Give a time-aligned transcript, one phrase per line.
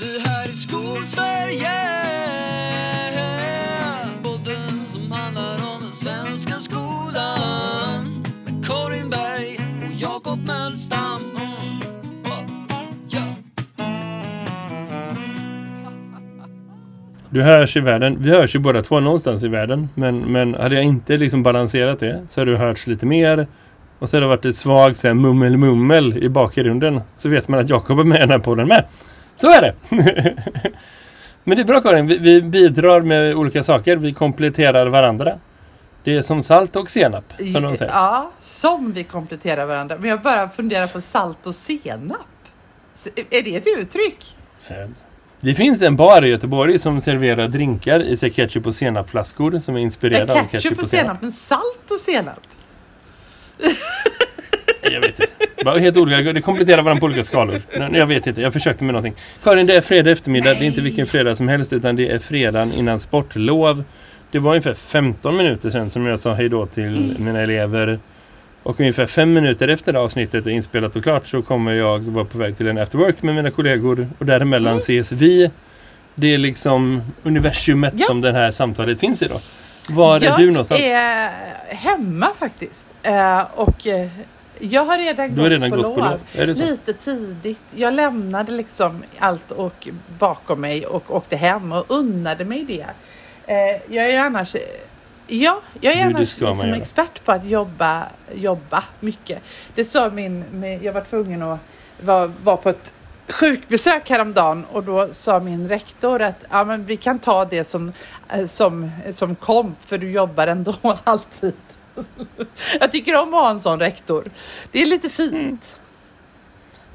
[0.00, 1.68] Det här är Skolsverige
[4.22, 9.58] Podden som handlar om den svenska skolan Med Karin Berg
[9.88, 11.20] och Jakob Mölstam.
[17.30, 18.16] Du hörs i världen.
[18.20, 19.88] Vi hörs ju båda två någonstans i världen.
[19.94, 23.46] Men, men hade jag inte liksom balanserat det så hade du hörts lite mer.
[23.98, 27.00] Och så hade det varit ett svagt mummel mummel i bakgrunden.
[27.18, 28.84] Så vet man att Jakob är med i den här podden med.
[29.40, 29.74] Så är det!
[31.44, 32.06] men det är bra Karin.
[32.06, 33.96] Vi, vi bidrar med olika saker.
[33.96, 35.38] Vi kompletterar varandra.
[36.04, 37.24] Det är som salt och senap.
[37.52, 37.92] Som de säger.
[37.92, 39.96] Ja, som vi kompletterar varandra.
[40.00, 42.26] Men jag bara funderar på salt och senap.
[43.30, 44.36] Är det ett uttryck?
[45.40, 49.76] Det finns en bar i Göteborg som serverar drinkar i sig ketchup och senapflaskor som
[49.76, 52.40] är inspirerade av ketchup och senap, men salt och senap?
[54.82, 55.32] Jag vet inte.
[55.64, 57.62] Bara helt olika, det kompletterar varandra på olika skalor.
[57.78, 59.14] Nej, Jag vet inte, jag försökte med någonting.
[59.44, 60.54] Karin, det är fredag eftermiddag.
[60.54, 63.84] Det är inte vilken fredag som helst utan det är fredagen innan sportlov.
[64.30, 67.98] Det var ungefär 15 minuter sedan som jag sa hej då till mina elever.
[68.62, 72.24] Och ungefär fem minuter efter det avsnittet är inspelat och klart så kommer jag vara
[72.24, 74.08] på väg till en after work med mina kollegor.
[74.18, 75.50] Och däremellan ses vi.
[76.14, 78.06] Det är liksom universumet Ja.
[78.06, 79.40] som det här samtalet finns i då.
[79.90, 80.80] Var är jag du någonstans?
[80.80, 81.30] är
[81.74, 82.88] hemma faktiskt.
[83.02, 84.08] Eh, och eh,
[84.60, 85.94] jag har redan Du har gått, redan på, gått lov.
[85.94, 86.20] på lov.
[86.34, 86.62] Är det så?
[86.62, 87.60] Lite tidigt.
[87.74, 92.86] Jag lämnade liksom allt och bakom mig och åkte hem och unnade mig det.
[93.46, 94.56] Eh, jag är ju annars
[95.26, 99.42] Ja, jag är annars liksom expert på att jobba, jobba mycket.
[99.74, 101.58] Det sa min, min jag var tvungen att
[102.00, 102.92] vara, vara på ett
[103.28, 107.92] sjukbesök häromdagen och då sa min rektor att ja, men vi kan ta det som,
[108.28, 110.74] eh, som, som komp för du jobbar ändå
[111.04, 111.54] alltid.
[112.80, 114.24] Jag tycker om att ha en sån rektor.
[114.72, 115.32] Det är lite fint.
[115.32, 115.58] Mm.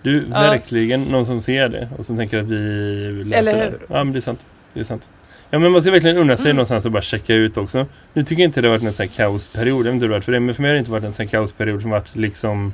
[0.01, 0.39] Du, Ja.
[0.41, 3.63] verkligen någon som ser det och som tänker att vi läser Eller det.
[3.63, 3.79] hur?
[3.89, 4.45] Ja, men det är sant.
[4.73, 5.09] Det är sant.
[5.49, 6.55] Ja, men man ska verkligen unna sig Mm.
[6.55, 7.85] någonstans och bara checka ut också.
[8.13, 9.77] Nu tycker jag inte det har varit en sån här kaosperiod.
[9.79, 10.91] Jag vet inte hur det har varit för det, men för mig har det inte
[10.91, 12.73] varit en sån här kaosperiod som varit liksom...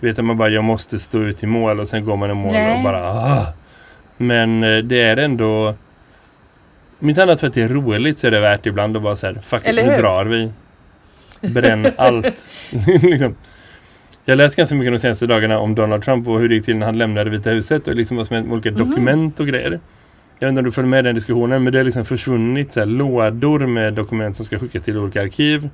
[0.00, 2.30] Du vet att man bara, jag måste stå ut i mål och sen går man
[2.30, 2.76] i mål Nej.
[2.76, 3.10] och bara...
[3.12, 3.46] Ah.
[4.16, 5.74] Men eh, det är ändå...
[7.00, 9.14] Om inte annat för att det är roligt så är det värt ibland att bara
[9.22, 10.50] här, fuck it, Eller nu drar vi.
[11.40, 12.46] Bränn allt.
[13.02, 13.34] liksom.
[14.24, 16.64] Jag har läst ganska mycket de senaste dagarna om Donald Trump och hur det gick
[16.64, 18.78] till när han lämnade Vita huset och liksom vad som hände med olika Mhm.
[18.90, 19.80] dokument och grejer.
[20.38, 22.80] Jag vet inte om du följer med den diskussionen men det har liksom försvunnit så
[22.80, 25.68] här, lådor med dokument som ska skickas till olika arkiv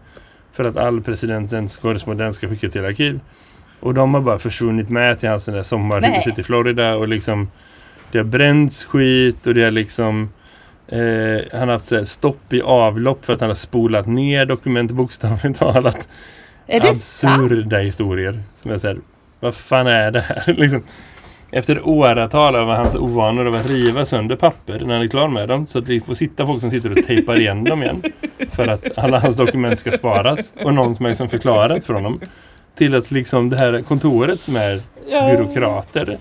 [0.53, 3.21] för att all presidentens korrespondens ska skickas till arkiv.
[3.81, 7.49] Och de har bara försvunnit med till hans sommarhuset i Florida och liksom
[8.13, 10.29] det har bränts skit och det har liksom
[10.89, 14.47] eh, han har haft så här, stopp i avlopp för att han har spolat ner
[14.47, 16.09] dokument bokstavligt talat
[16.67, 17.39] Är det sant?
[17.39, 18.41] absurda historier.
[18.63, 18.99] Som jag säger,
[19.41, 20.55] vad fan är det här?
[20.59, 20.83] liksom,
[21.51, 25.49] efter åratal av hans ovanor av att riva sönder papper när han är klar med
[25.49, 25.67] dem.
[25.67, 28.03] Så att det får sitta folk som sitter och tejpar igen dem igen.
[28.51, 30.53] För att alla hans dokument ska sparas.
[30.63, 32.21] Och någon som har liksom förklarat för honom.
[32.75, 36.19] Till att liksom det här kontoret som är byråkrater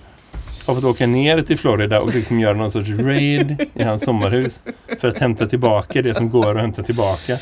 [0.66, 4.62] har fått åka ner till Florida och liksom göra någon sorts raid i hans sommarhus
[5.00, 7.38] för att hämta tillbaka det som går att hämta tillbaka.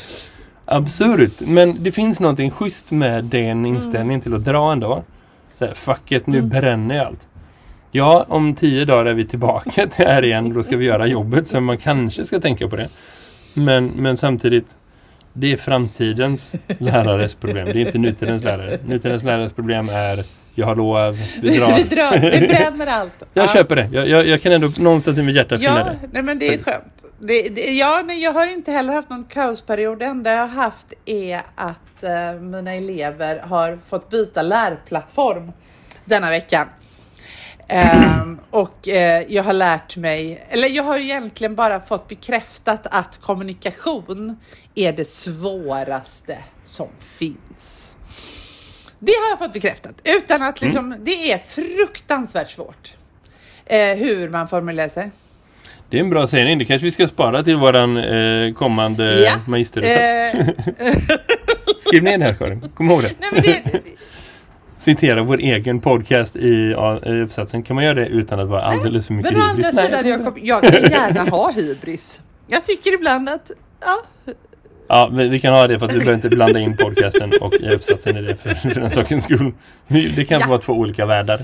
[0.64, 5.02] Absurt, men det finns någonting schysst med den inställningen till att dra ändå.
[5.54, 6.50] Så här, fuck it, nu Mm.
[6.50, 7.26] bränner jag allt.
[7.90, 10.52] Ja, om tio dagar är vi tillbaka till här igen.
[10.54, 12.88] Då ska vi göra jobbet, så man kanske ska tänka på det.
[13.54, 14.76] Men, men samtidigt,
[15.32, 17.66] det är framtidens lärares problem.
[17.66, 18.78] Det är inte nutidens lärare.
[18.86, 20.24] Nutidens lärares problem är
[20.54, 21.74] jag har lov, vi drar.
[21.76, 23.12] Vi, drar, vi bränner allt.
[23.34, 23.48] Jag Ja.
[23.52, 23.88] köper det.
[23.92, 25.98] Jag, jag, jag kan ändå någonstans i mitt hjärta finna Ja, det.
[26.12, 27.04] nej, men det är skönt.
[27.20, 29.98] Det, det, ja, nej, jag har inte heller haft någon kaosperiod.
[29.98, 35.52] Det enda jag har haft är att eh, mina elever har fått byta lärplattform
[36.04, 36.68] denna veckan.
[37.68, 43.20] Ehm, och eh, jag har lärt mig, eller jag har egentligen bara fått bekräftat att
[43.20, 44.36] kommunikation
[44.74, 46.88] är det svåraste som
[47.18, 47.91] finns.
[49.04, 52.92] Det har jag fått bekräftat utan att liksom, det är fruktansvärt svårt.
[53.66, 55.10] Eh, hur man formulerar sig.
[55.90, 56.58] Det är en bra sägning.
[56.58, 59.32] Det kanske vi ska spara till våran eh, kommande Ja.
[59.46, 60.50] magisteruppsats.
[60.80, 60.96] Eh,
[61.86, 62.68] Skriv ner det här Karin.
[62.74, 63.10] Kom ihåg det.
[63.20, 63.80] nej men det,
[64.78, 66.74] Citera vår egen podcast i,
[67.06, 67.62] i uppsatsen.
[67.62, 69.74] Kan man göra det utan att vara alldeles för mycket men å andra hybris?
[69.74, 70.46] Nej, sidan, jag tror inte.
[70.46, 72.20] Jakob, jag kan gärna ha hybris.
[72.46, 73.50] Jag tycker ibland att,
[73.80, 74.02] ja,
[74.88, 77.54] Ja, vi, vi kan ha det för att vi behöver inte blanda in podcasten och
[77.74, 79.52] uppsatsen i det för, för den sakens skull.
[79.88, 80.46] Det kan Ja.
[80.48, 81.40] vara två olika världar.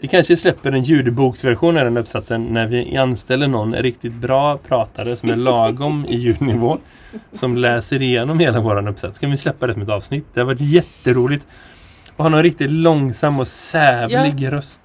[0.00, 5.16] Vi kanske släpper en ljudboksversion av den uppsatsen när vi anställer någon riktigt bra pratare
[5.16, 6.78] som är lagom i ljudnivå
[7.32, 9.18] som läser igenom hela våran uppsats.
[9.18, 10.24] Kan vi släppa det som ett avsnitt?
[10.34, 11.46] Det har varit jätteroligt.
[12.16, 14.80] Och ha någon riktigt långsam och sävlig röst.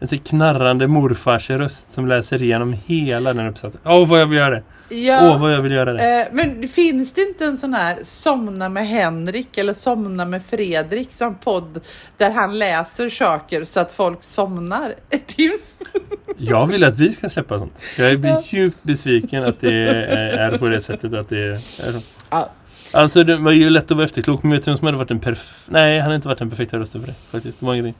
[0.00, 3.80] En så knarrande morfars röst som läser igenom hela den uppsatsen.
[3.84, 4.62] Åh, vad jag vill göra det!
[4.88, 6.20] Ja, Åh, vad jag vill göra det!
[6.20, 11.12] eh, men finns det inte en sån här Somna med Henrik eller Somna med Fredrik
[11.12, 11.80] som podd
[12.16, 14.92] där han läser saker så att folk somnar?
[16.38, 17.72] Jag vill att vi ska släppa sånt.
[17.98, 22.00] Jag är djupt besviken att det är på det sättet att det är så.
[22.30, 22.50] Ja.
[22.92, 25.10] Alltså det var ju lätt att vara efterklok men vet du vem som hade varit
[25.10, 25.64] en perf...
[25.66, 27.60] Nej, han hade inte varit den perfekta rösten för det faktiskt.
[27.60, 27.94] Det var ingenting.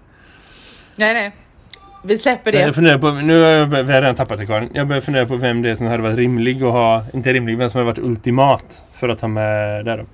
[0.96, 1.32] Nej, nej.
[2.02, 2.58] Vi släpper det.
[2.58, 4.70] Jag funderar på, nu har jag, vi har redan tappat det Karin.
[4.74, 7.58] Jag börjar fundera på vem det är som hade varit rimlig att ha, inte rimlig,
[7.58, 10.04] vem som hade varit ultimat för att ha med där då.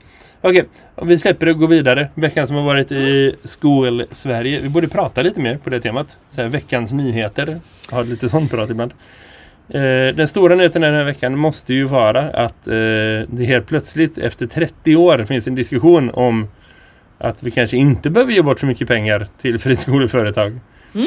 [0.40, 0.64] Okej,
[0.94, 2.08] om vi släpper det och går vidare.
[2.14, 4.60] Veckan som har varit i skol-Sverige.
[4.60, 6.18] Vi borde prata lite mer på det temat.
[6.30, 7.60] Så här, veckans nyheter.
[7.90, 8.92] Har lite sånt prat ibland.
[9.68, 12.72] Eh, den stora nyheten den här veckan måste ju vara att eh,
[13.28, 16.48] det helt plötsligt efter 30 år finns en diskussion om
[17.18, 20.52] att vi kanske inte behöver ge bort så mycket pengar till friskoleföretag.
[20.94, 21.00] Eh,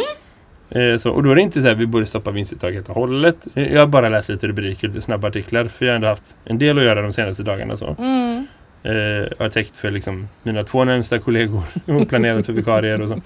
[0.97, 3.47] så, och då är det inte så här vi borde stoppa vinstuttag helt och hållet.
[3.55, 5.65] Eh, Jag har bara läst lite rubriker, lite snabba artiklar.
[5.65, 7.77] För jag har ändå haft en del att göra de senaste dagarna.
[7.77, 7.95] Så.
[7.99, 8.47] Mm.
[8.83, 13.09] Eh, jag har täckt för liksom, mina två närmsta kollegor och planerat för vikarier och
[13.09, 13.21] så.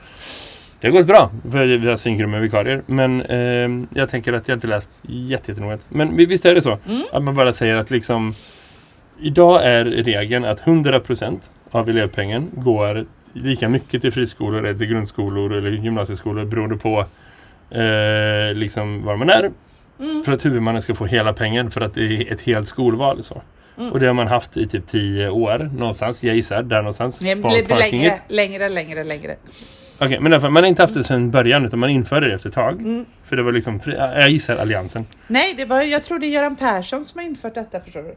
[0.79, 2.81] Det har gått bra, för vi har haft finkrum med vikarier.
[2.85, 5.85] Men eh, jag tänker att jag inte läst jätte- jättenoggrant.
[5.89, 6.77] Men vi- visst är det så?
[6.87, 7.03] Mm.
[7.13, 8.33] Att man bara säger att liksom
[9.23, 11.39] Idag är regeln att 100%
[11.71, 17.05] av elevpengen går lika mycket till friskolor eller till grundskolor eller gymnasieskolor beroende på
[17.71, 19.51] eh, liksom var man är.
[19.99, 20.23] Mm.
[20.23, 23.23] För att huvudmannen ska få hela pengen för att det är ett helt skolval.
[23.23, 23.41] Så.
[23.77, 23.91] Mm.
[23.91, 26.23] Och det har man haft i typ 10 år någonstans.
[26.23, 27.21] Jag gissar där någonstans.
[27.21, 29.35] Nej, längre, längre, längre, längre.
[29.99, 32.49] Okej, men därför, man har inte haft det sedan början utan man införde det efter
[32.49, 32.79] ett tag.
[32.81, 33.05] Mm.
[33.23, 35.05] För det var liksom, jag gissar alliansen.
[35.27, 38.15] Nej, det var, jag tror det är Göran Persson som har infört detta, förstår du.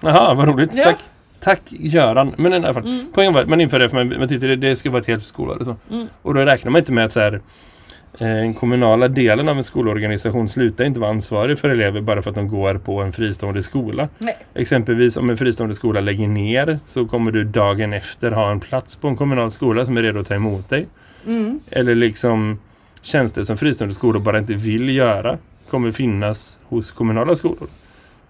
[0.00, 0.70] Jaha, vad roligt.
[0.74, 0.84] Ja.
[0.84, 0.98] Tack.
[1.40, 2.34] Tack Göran.
[2.38, 3.06] Men i alla fall, Mm.
[3.14, 5.06] poängen var att man införde det för man, man tyckte det, det ska vara ett
[5.06, 5.76] helt skolår och så.
[5.90, 6.06] Mm.
[6.22, 7.40] Och då räknar man inte med att så här,
[8.18, 12.36] den kommunala delen av en skolorganisation slutar inte vara ansvarig för elever bara för att
[12.36, 14.08] de går på en fristående skola.
[14.18, 14.36] Nej.
[14.54, 18.96] Exempelvis om en fristående skola lägger ner så kommer du dagen efter ha en plats
[18.96, 20.86] på en kommunal skola som är redo att ta emot dig.
[21.26, 21.60] Mm.
[21.70, 22.58] Eller liksom
[23.02, 25.38] tjänster som fristående skolor bara inte vill göra
[25.70, 27.68] kommer finnas hos kommunala skolor.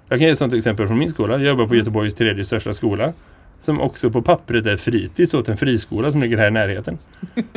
[0.08, 1.34] Jag kan ge ett sånt exempel från min skola.
[1.34, 1.78] Jag jobbar på Mm.
[1.78, 3.12] Göteborgs tredje största skola.
[3.60, 6.98] Som också på pappret är fritids åt en friskola som ligger här i närheten.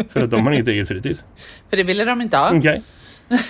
[0.10, 1.26] För att de har inget eget fritids.
[1.70, 2.58] För det ville de inte ha.
[2.58, 2.82] Okej.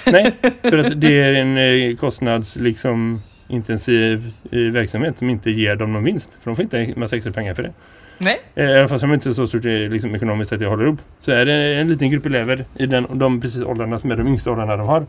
[0.06, 5.76] Nej, för att det är en eh, kostnads liksom intensiv eh, verksamhet som inte ger
[5.76, 6.38] dem någon vinst.
[6.42, 7.74] För de får inte en massa extra pengar för det.
[8.18, 8.42] Nej.
[8.56, 11.00] Även fast de inte är så stort eh, liksom, ekonomiskt att jag håller upp.
[11.20, 14.28] Så är det en liten grupp elever i den, de precis åldrarna som är de
[14.28, 15.06] yngsta åldrarna de har.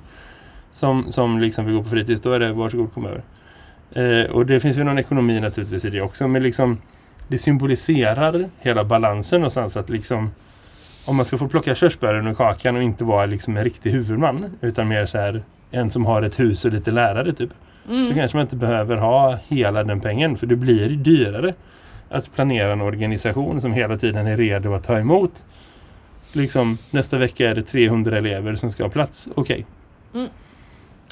[0.70, 2.20] Som, som liksom vill gå på fritids.
[2.20, 3.22] Då är det varsågod kom över.
[3.92, 6.28] Eh, och det finns ju någon ekonomi naturligtvis i det också.
[6.28, 6.78] Men liksom
[7.30, 10.30] det symboliserar hela balansen någonstans att liksom
[11.04, 14.56] om man ska få plocka körsbären ur kakan och inte vara liksom en riktig huvudman
[14.60, 17.50] utan mer så här en som har ett hus och lite lärare typ.
[17.84, 18.14] Då Mm.
[18.14, 21.54] kanske man inte behöver ha hela den pengen för det blir dyrare
[22.08, 25.32] att planera en organisation som hela tiden är redo att ta emot.
[26.32, 29.28] Liksom nästa vecka är det 300 elever som ska ha plats.
[29.34, 29.66] Okej.
[30.14, 30.28] Mm.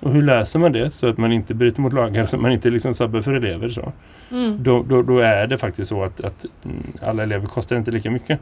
[0.01, 2.53] Och hur löser man det så att man inte bryter mot lagar så att man
[2.53, 3.93] inte liksom sabbar för elever så?
[4.31, 4.63] Mm.
[4.63, 8.11] Då, då, då är det faktiskt så att, att mm, alla elever kostar inte lika
[8.11, 8.41] mycket.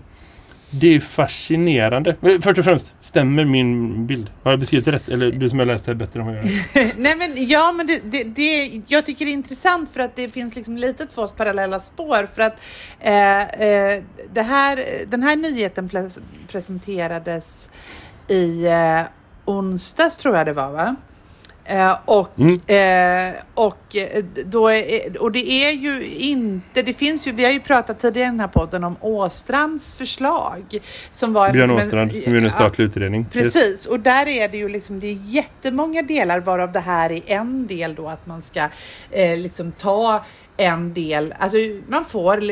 [0.71, 2.17] Det är fascinerande.
[2.43, 4.31] Först och främst, stämmer min bild?
[4.43, 5.09] Har jag beskrivit det rätt?
[5.09, 6.45] Eller du som har läst det här bättre än vad jag?
[6.97, 10.29] Nej men ja, men det, det, det, jag tycker det är intressant för att det
[10.29, 12.61] finns liksom lite två parallella spår för att
[13.01, 17.71] eh, eh, det här, den här nyheten pres- presenterades
[18.29, 19.01] i eh,
[19.45, 20.97] onsdags tror jag det var va?
[21.69, 22.61] Eh, och, Mm.
[23.35, 27.51] eh, och, eh, då är, och det är ju inte, det finns ju, vi har
[27.53, 30.79] ju pratat tidigare i den här podden om Åstrands förslag.
[31.11, 33.27] Som var Björn liksom en- Åstrand som gjorde en ja, statlig utredning.
[33.33, 37.23] Precis, och där är det ju liksom, det är jättemånga delar varav det här är
[37.27, 38.69] en del då att man ska
[39.11, 40.25] eh, liksom ta
[40.57, 41.57] en del, alltså
[41.89, 42.43] man får,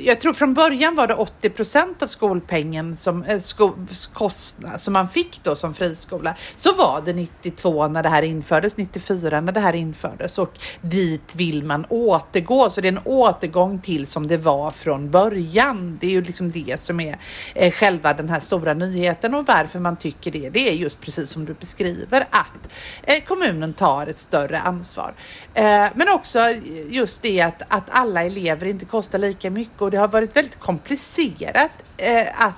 [0.00, 3.72] jag tror från början var det 80 procent av skolpengen som, eh, sko,
[4.12, 6.34] kostnad, som man fick då som friskola.
[6.56, 11.34] Så var det 92 när det här infördes, 94 när det här infördes och dit
[11.34, 12.70] vill man återgå.
[12.70, 15.98] Så det är en återgång till som det var från början.
[16.00, 17.18] Det är ju liksom det som är
[17.54, 20.50] eh, själva den här stora nyheten och varför man tycker det.
[20.50, 25.14] Det är just precis som du beskriver att eh, kommunen tar ett större ansvar.
[25.94, 26.38] Men också
[26.88, 30.58] just det att, att alla elever inte kostar lika mycket och det har varit väldigt
[30.58, 32.54] komplicerat eh, att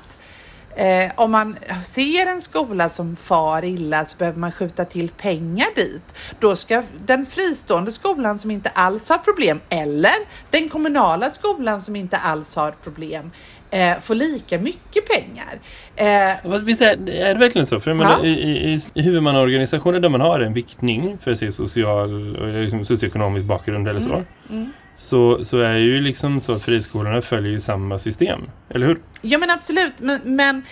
[0.76, 5.66] Eh, om man ser en skola som far illa så behöver man skjuta till pengar
[5.76, 6.02] dit.
[6.40, 10.14] Då ska den fristående skolan som inte alls har problem eller
[10.50, 13.30] den kommunala skolan som inte alls har problem
[13.70, 15.58] eh, få lika mycket pengar.
[15.96, 17.80] Eh, Visst är, är det verkligen så?
[17.80, 18.24] För menar, Ja.
[18.26, 23.46] i, i, i- huvudmannaorganisationer där man har en viktning för sin social och liksom socioekonomisk
[23.46, 24.72] bakgrund eller så, mm.
[24.96, 28.40] så, så är ju liksom så att friskolorna följer ju samma system.
[28.70, 29.00] Eller hur?
[29.22, 30.62] Ja men absolut, men, men,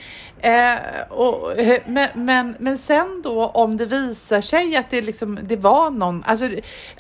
[0.41, 0.79] eh,
[1.11, 5.57] och, eh, men, men, men sen då om det visar sig att det, liksom, det
[5.57, 6.49] var någon, alltså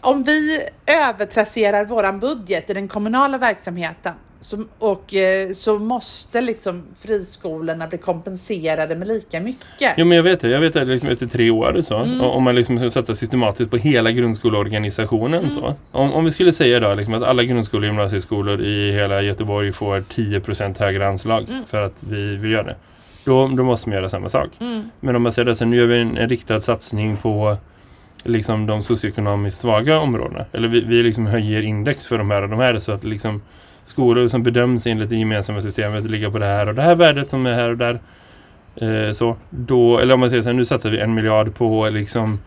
[0.00, 6.82] om vi övertrasserar våran budget i den kommunala verksamheten så, och eh, så måste liksom
[6.96, 9.94] friskolorna bli kompenserade med lika mycket.
[9.96, 10.48] Jo men jag vet det.
[10.48, 11.96] Jag vet det liksom efter tre år så.
[11.96, 12.20] Mm.
[12.20, 15.50] Om man liksom ska satsa systematiskt på hela grundskoleorganisationen Mm.
[15.50, 15.74] så.
[15.92, 19.72] Om, om vi skulle säga då liksom att alla grundskole och gymnasieskolor i hela Göteborg
[19.72, 21.64] får 10% högre anslag Mm.
[21.64, 22.76] för att vi vill göra det.
[23.24, 24.48] Då, då måste man göra samma sak.
[24.60, 24.82] Mm.
[25.00, 27.56] Men om man säger att nu gör vi en, en riktad satsning på
[28.22, 30.44] liksom de socioekonomiskt svaga områdena.
[30.52, 33.42] Eller vi, vi liksom höjer index för de här och de här så att liksom
[33.88, 37.30] skolor som bedöms enligt det gemensamma systemet ligger på det här och det här värdet
[37.30, 38.00] som är här och där.
[38.76, 41.88] Eh, så då, eller om man säger så här, nu satsar vi en miljard på
[41.88, 42.38] liksom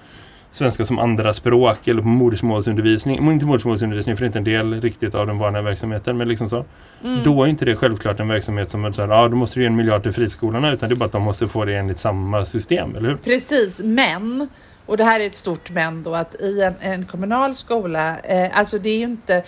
[0.51, 3.31] svenska som andra språk eller på modersmålsundervisning.
[3.31, 6.17] Inte modersmålsundervisning för det är inte en del riktigt av den vanliga verksamheten.
[6.17, 6.65] Men liksom så.
[7.03, 7.23] Mm.
[7.23, 9.63] Då är inte det självklart en verksamhet som är så här, ja då måste du
[9.63, 11.99] ge en miljard till friskolorna utan det är bara att de måste få det enligt
[11.99, 13.17] samma system, eller hur?
[13.17, 14.49] Precis, men
[14.91, 18.57] och det här är ett stort men då att i en, en kommunal skola, eh,
[18.57, 19.43] alltså det är ju inte,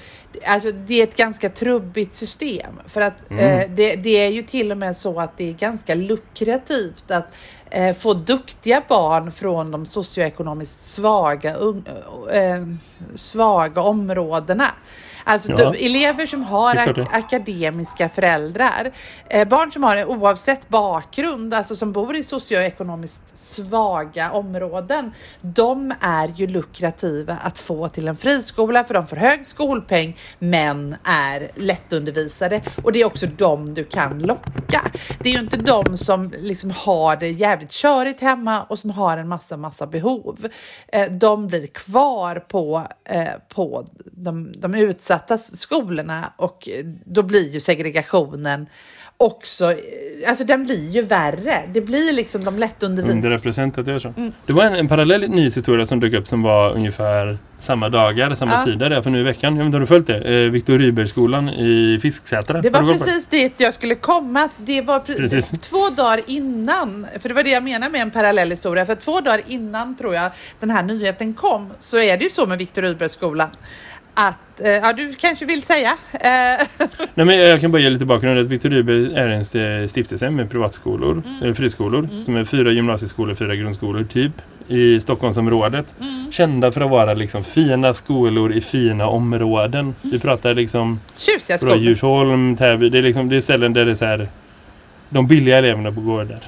[0.46, 3.60] alltså det är ett ganska trubbigt system för att Mm.
[3.60, 7.28] eh, det, det är ju till och med så att det är ganska lukrativt att
[7.70, 11.86] eh, få duktiga barn från de socioekonomiskt svaga, un,
[12.32, 12.64] eh,
[13.16, 14.68] svaga områdena.
[15.24, 15.56] Alltså Ja.
[15.72, 18.92] de, elever som har ak- akademiska föräldrar,
[19.30, 25.12] eh, barn som har oavsett bakgrund, alltså som bor i socioekonomiskt svaga områden,
[25.42, 30.96] de är ju lukrativa att få till en friskola för de får hög skolpeng men
[31.04, 34.82] är lättundervisade och det är också de du kan locka.
[35.20, 39.18] Det är ju inte de som liksom har det jävligt körigt hemma och som har
[39.18, 40.48] en massa, massa behov.
[40.88, 43.26] Eh, de blir kvar på, eh,
[43.56, 46.70] på de, de utsatta skolorna och
[47.06, 48.66] då blir ju segregationen
[49.18, 49.74] också,
[50.28, 51.54] alltså den blir ju värre.
[51.74, 53.18] Det blir liksom de lättundervisade.
[53.18, 54.14] Underrepresentativ så.
[54.18, 54.32] Mm.
[54.46, 58.52] Det var en, en parallell nyhetshistoria som dök upp som var ungefär samma dagar, samma
[58.54, 58.66] Ja.
[58.66, 59.54] tider, för nu i veckan.
[59.56, 60.44] Jag vet inte om du följt det?
[60.46, 62.62] Eh, Viktor Rydbergsskolan i Fisksätra.
[62.62, 64.50] Det var precis dit jag skulle komma.
[64.58, 65.50] Det var pre- Precis.
[65.50, 68.86] två dagar innan, för det var det jag menar med en parallell historia.
[68.86, 72.46] För två dagar innan tror jag den här nyheten kom så är det ju så
[72.46, 73.50] med Viktor Rydbergsskolan
[74.14, 75.98] att, eh, ja du kanske vill säga?
[76.12, 76.68] Eh,
[77.14, 78.40] Nej, men jag kan bara ge lite bakgrund.
[78.40, 81.44] att Viktor Rydberg är en st- stiftelse med privatskolor, Mm.
[81.44, 84.32] eller friskolor, som är fyra gymnasieskolor, fyra grundskolor typ
[84.68, 85.96] i Stockholmsområdet.
[86.02, 86.32] Mm.
[86.32, 89.96] Kända för att vara liksom fina skolor i fina områden.
[90.02, 91.78] Vi pratar liksom tjusiga skolor.
[91.78, 94.28] Djursholm, Täby, det är liksom det är ställen där det är så här
[95.10, 96.40] de billiga eleverna går där.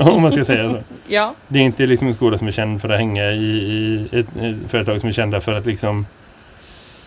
[0.12, 0.78] om man ska säga så.
[1.06, 1.34] Ja.
[1.48, 4.26] Det är inte liksom en skola som är känd för att hänga i, i ett,
[4.36, 6.06] ett företag som är kända för att liksom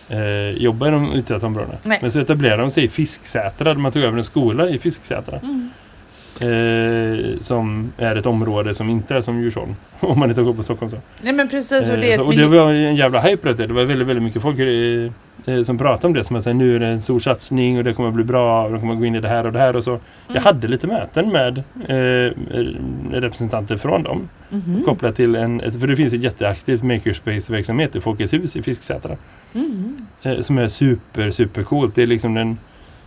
[0.08, 1.78] eh, jobba i de utsatta områdena.
[1.82, 1.98] Nej.
[2.02, 3.74] Men så etablerade de sig i Fisksätra.
[3.74, 5.38] Man tog över en skola i Fisksätra.
[5.38, 5.70] Mm.
[6.40, 9.76] Eh, som är ett område som inte är som Djursholm.
[10.00, 10.96] Om man inte går på Stockholm så.
[11.22, 11.88] Nej men precis.
[11.88, 13.66] Och Eh, det, är så, och det var en jävla hype det.
[13.66, 15.10] Det var väldigt, väldigt mycket folk eh,
[15.46, 16.24] eh, som pratade om det.
[16.24, 18.64] Som att säga, nu är det en stor satsning och det kommer att bli bra.
[18.64, 19.90] Och de kommer att gå in i det här och det här och så.
[19.90, 20.00] Jag
[20.30, 20.42] Mm.
[20.44, 22.32] hade lite möten med eh,
[23.12, 24.28] representanter från dem.
[24.50, 24.82] Mhm.
[24.84, 29.16] Kopplat till en, för det finns ett jätteaktivt makerspace-verksamhet i Folkets hus i Fisksätra.
[29.52, 30.06] Mhm.
[30.22, 31.94] Eh, som är super, super coolt.
[31.94, 32.58] Det är liksom den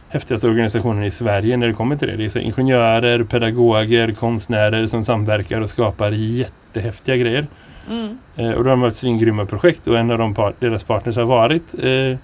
[0.09, 2.15] häftigaste organisationen i Sverige när det kommer till det.
[2.15, 7.47] Det är så ingenjörer, pedagoger, konstnärer som samverkar och skapar jättehäftiga grejer.
[7.89, 8.17] Mm.
[8.35, 11.15] Eh, och då har de varit svingrymma projekt och en av de par- deras partners
[11.17, 12.17] har varit eh,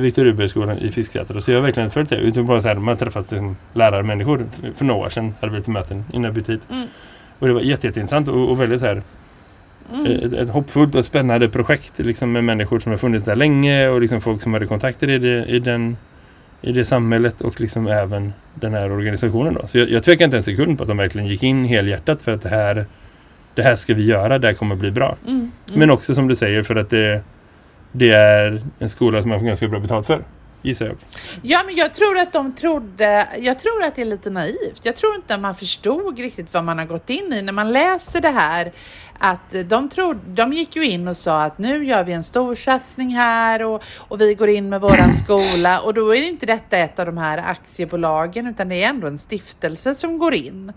[0.00, 1.40] Viktor Rydbergsskolan i Fisksätra.
[1.40, 2.16] Så jag har verkligen följt det.
[2.16, 5.34] Utan bara så här, man har träffat liksom, lärarmänniskor för några år sedan.
[5.40, 6.60] Hade vi lite möten innan jag bytte hit.
[6.70, 6.86] Mm.
[7.38, 9.02] Och det var jätte, jätteintressant och, och väldigt så här,
[9.92, 10.06] Mm.
[10.06, 14.00] ett, ett hoppfullt och spännande projekt liksom, med människor som har funnits där länge och
[14.00, 15.96] liksom folk som hade kontakter i det, i den,
[16.62, 19.54] i det samhället och liksom även den här organisationen.
[19.54, 19.66] Då.
[19.66, 22.32] Så jag, jag tvekar inte en sekund på att de verkligen gick in helhjärtat för
[22.32, 22.86] att det här,
[23.54, 25.16] det här ska vi göra, det här kommer bli bra.
[25.26, 25.36] Mm.
[25.36, 25.50] Mm.
[25.66, 27.22] Men också som du säger för att det,
[27.92, 30.24] det är en skola som man får ganska bra betalt för.
[30.62, 30.96] Gissar jag.
[31.42, 34.80] Ja, men jag tror att de trodde, jag tror att det är lite naivt.
[34.82, 37.72] Jag tror inte att man förstod riktigt vad man har gått in i när man
[37.72, 38.72] läser det här.
[39.22, 42.54] Att de, trodde, de gick ju in och sa att nu gör vi en stor
[42.54, 46.78] satsning här och, och vi går in med våran skola och då är inte detta
[46.78, 50.72] ett av de här aktiebolagen utan det är ändå en stiftelse som går in.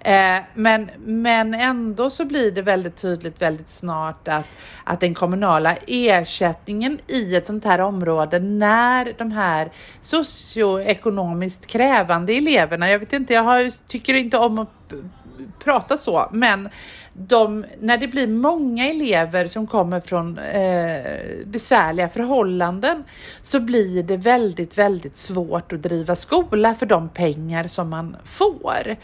[0.00, 4.46] Eh, men, men ändå så blir det väldigt tydligt väldigt snart att,
[4.84, 12.90] att den kommunala ersättningen i ett sånt här område när de här socioekonomiskt krävande eleverna,
[12.90, 14.92] jag vet inte, jag har, tycker inte om att
[15.58, 16.68] prata så, men
[17.12, 21.02] de, när det blir många elever som kommer från eh,
[21.44, 23.04] besvärliga förhållanden
[23.42, 28.96] så blir det väldigt, väldigt svårt att driva skola för de pengar som man får.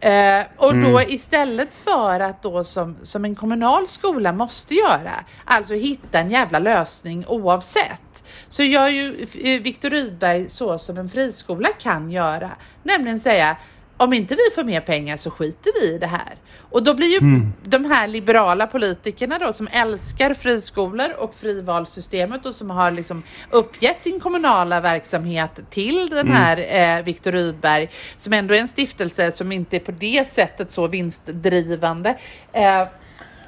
[0.00, 0.92] Eh, och mm.
[0.92, 5.14] då istället för att då som, som en kommunal skola måste göra,
[5.44, 11.08] alltså hitta en jävla lösning oavsett, så gör ju eh, Viktor Rydberg så som en
[11.08, 12.50] friskola kan göra,
[12.82, 13.56] nämligen säga
[13.96, 16.36] om inte vi får mer pengar så skiter vi i det här.
[16.70, 17.52] Och då blir ju mm.
[17.64, 24.02] de här liberala politikerna då som älskar friskolor och frivalssystemet och som har liksom uppgett
[24.02, 26.32] sin kommunala verksamhet till den mm.
[26.32, 30.70] här eh, Viktor Rydberg som ändå är en stiftelse som inte är på det sättet
[30.70, 32.18] så vinstdrivande.
[32.52, 32.82] Eh,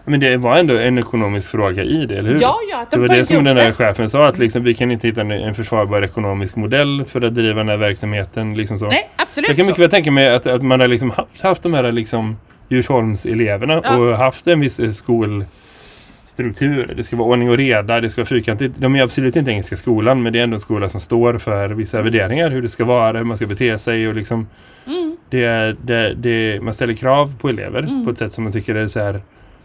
[0.09, 2.41] men det var ändå en ekonomisk fråga i det, eller hur?
[2.41, 2.87] Ja, ja.
[2.91, 5.21] De det var det som den där chefen sa, att liksom, vi kan inte hitta
[5.21, 8.55] en, en försvarbar ekonomisk modell för att driva den här verksamheten.
[8.55, 8.87] Liksom så.
[8.87, 11.63] Nej, absolut Jag kan mycket väl tänka mig att, att man har liksom haft, haft
[11.63, 12.37] de här liksom,
[12.69, 13.97] Djursholmseleverna ja.
[13.97, 16.95] och haft en viss eh, skolstruktur.
[16.97, 18.75] Det ska vara ordning och reda, det ska vara fyrkantigt.
[18.79, 21.69] De är absolut inte engelska skolan, men det är ändå en skola som står för
[21.69, 22.51] vissa värderingar.
[22.51, 24.47] Hur det ska vara, hur man ska bete sig och liksom...
[24.87, 25.17] Mm.
[25.31, 28.05] Det, det, det, man ställer krav på elever mm.
[28.05, 29.23] på ett sätt som man tycker är så här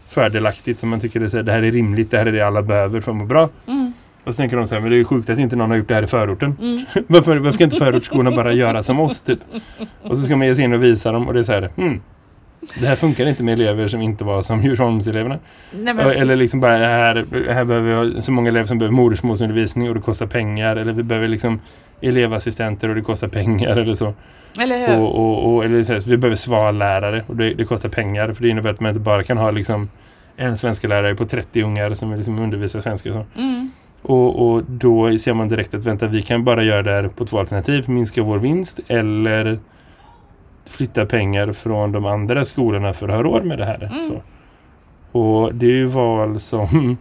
[0.08, 2.62] fördelaktigt som man tycker är här, det här är rimligt, det här är det alla
[2.62, 3.48] behöver för att må bra.
[3.66, 3.92] Mm.
[4.24, 5.88] Och så tänker de så här, men det är sjukt att inte någon har gjort
[5.88, 6.56] det här i förorten.
[6.60, 6.84] Mm.
[7.06, 9.38] varför, varför ska inte förortsskolorna bara göra som oss typ?
[10.02, 11.70] Och så ska man ge sig in och visa dem och det är så här,
[11.76, 12.00] hmm,
[12.80, 15.38] det här funkar inte med elever som inte var som Djursholmseleverna.
[15.72, 15.98] Men...
[15.98, 19.94] Eller liksom bara, här, här behöver vi ha så många elever som behöver modersmålsundervisning och
[19.94, 20.76] det kostar pengar.
[20.76, 21.60] Eller vi behöver liksom
[22.08, 24.14] elevassistenter och det kostar pengar eller så.
[24.60, 25.00] Eller hur?
[25.00, 28.32] Och, och, och eller så här, vi behöver svallärare och det, det, kostar pengar.
[28.32, 29.88] För det innebär att man inte bara kan ha liksom
[30.36, 33.12] en svenska lärare på 30 ungar som liksom undervisar svenska.
[33.12, 33.26] Så.
[33.36, 33.70] Mm.
[34.02, 37.26] Och, och då ser man direkt att vänta, vi kan bara göra det här på
[37.26, 37.88] två alternativ.
[37.88, 39.58] Minska vår vinst eller
[40.66, 43.90] flytta pengar från de andra skolorna för att ha råd med det här.
[43.92, 44.02] Mm.
[44.02, 44.22] Så.
[45.18, 46.96] Och det är ju val som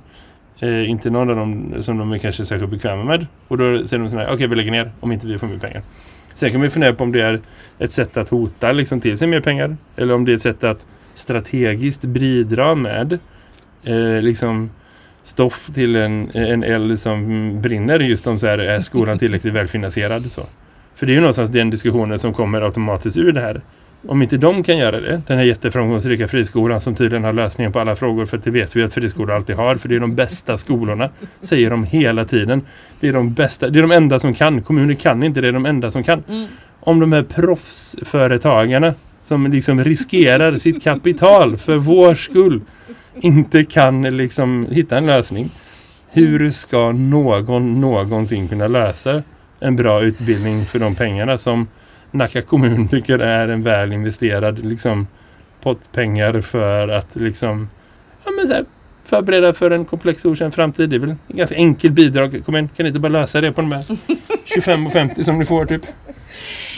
[0.63, 3.27] eh, inte någon av dem som de är kanske särskilt bekväma med.
[3.47, 5.57] Och då säger de sådär, okej okay, vi lägger ner om inte vi får mer
[5.57, 5.81] pengar.
[6.33, 7.41] Sen kan vi fundera på om det är
[7.79, 9.77] ett sätt att hota liksom, till sig mer pengar.
[9.95, 13.19] Eller om det är ett sätt att strategiskt bidra med
[13.83, 14.69] eh, liksom
[15.23, 20.31] stoff till en, en eld som brinner just om så här, är skolan tillräckligt välfinansierad
[20.31, 20.41] så.
[20.95, 23.61] För det är ju någonstans den diskussionen som kommer automatiskt ur det här.
[24.07, 27.79] Om inte de kan göra det, den här jätteframgångsrika friskolan som tydligen har lösningen på
[27.79, 30.57] alla frågor för det vet vi att friskolor alltid har för det är de bästa
[30.57, 31.09] skolorna,
[31.41, 32.61] säger de hela tiden.
[32.99, 35.51] Det är de bästa, det är de enda som kan, kommuner kan inte, det är
[35.51, 36.23] de enda som kan.
[36.29, 36.47] Mm.
[36.79, 42.61] Om de här proffsföretagarna som liksom riskerar sitt kapital för vår skull
[43.21, 45.49] inte kan liksom hitta en lösning.
[46.11, 49.23] Hur ska någon någonsin kunna lösa
[49.59, 51.67] en bra utbildning för de pengarna som
[52.13, 55.07] Nacka kommun tycker är en väl investerad liksom,
[55.61, 57.69] pott pengar för att liksom
[58.25, 58.65] ja, men så här,
[59.05, 60.89] förbereda för en komplex okänd framtid.
[60.89, 62.41] Det är väl en ganska enkel bidrag.
[62.45, 63.85] Kom igen, kan ni inte bara lösa det på de här
[64.45, 65.81] 25 och 50 som ni får typ?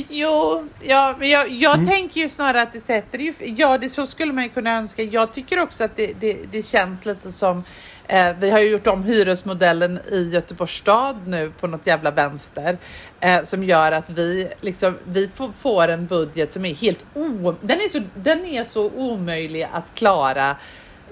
[0.09, 1.87] Jo, ja, men jag, jag mm.
[1.87, 3.33] tänker ju snarare att det sätter ju...
[3.39, 5.03] Ja, det, så skulle man ju kunna önska.
[5.03, 7.63] Jag tycker också att det, det, det känns lite som
[8.07, 12.77] Eh, vi har ju gjort om hyresmodellen i Göteborgs stad nu på något jävla vänster
[13.19, 17.77] eh, som gör att vi, liksom, vi får en budget som är helt o, den
[17.81, 20.55] är så, den är så omöjlig att klara.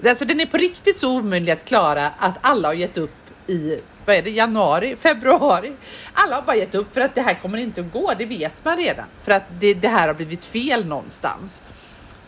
[0.06, 3.10] Alltså den är på riktigt så omöjlig att klara att alla har gett upp
[3.46, 5.72] i vad är det, januari, februari.
[6.12, 8.64] Alla har bara gett upp för att det här kommer inte att gå, det vet
[8.64, 9.06] man redan.
[9.24, 11.62] För att det, det här har blivit fel någonstans.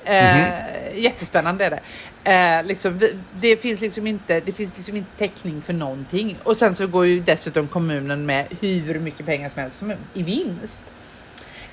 [0.05, 0.93] Mm -hmm.
[0.93, 1.81] eh, jättespännande är det.
[2.27, 3.01] Eh, liksom,
[3.41, 6.37] det finns liksom inte, det finns liksom inte täckning för någonting.
[6.43, 9.83] Och sen så går ju dessutom kommunen med hur mycket pengar som helst
[10.15, 10.83] i vinst.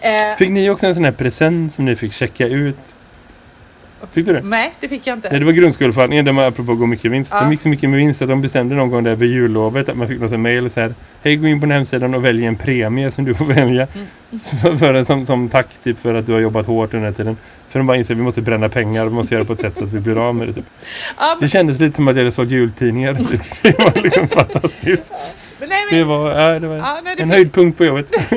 [0.01, 2.95] Eh, fick ni också en sån här present som ni fick checka ut
[4.11, 4.41] Fick du det?
[4.41, 5.29] Nej, det fick jag inte.
[5.29, 7.31] Nej, det var grundskoleförvaltningen där man apropå gå mycket vinst.
[7.35, 7.43] Ja.
[7.43, 9.97] Det gick så mycket med vinst att de bestämde någon gång där vid jullovet att
[9.97, 10.93] man fick något mejl så här.
[11.23, 13.87] Hej, gå in på den hemsidan och välj en premie som du får välja.
[13.93, 14.77] Mm.
[14.77, 17.37] För, som, som tack typ för att du har jobbat hårt under den här tiden.
[17.69, 19.05] För de bara inser att vi måste bränna pengar.
[19.05, 20.53] Vi måste göra det på ett sätt så att vi blir av med det.
[20.53, 20.65] Typ.
[21.17, 21.41] Ja, men...
[21.41, 23.13] Det kändes lite som att jag hade sålt jultidningar.
[23.61, 25.05] det var liksom fantastiskt.
[25.63, 28.11] Men, nej, men, Det var, ja, det var Ja, nej, det en höjdpunkt på jobbet.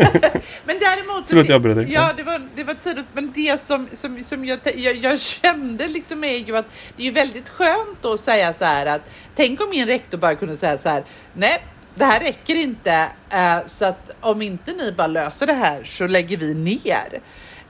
[0.64, 1.26] men däremot...
[1.26, 1.92] så Förlåt, jag dig.
[1.92, 5.20] Ja, det var, det var ett sidos, men det som, som, som jag, jag, jag
[5.20, 9.10] kände liksom är ju att det är ju väldigt skönt att säga så här att
[9.36, 11.62] tänk om min rektor bara kunde säga så här, nej,
[11.94, 16.06] det här räcker inte, eh, så att om inte ni bara löser det här så
[16.06, 17.20] lägger vi ner.